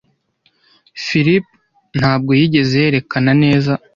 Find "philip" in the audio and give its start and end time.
1.05-1.45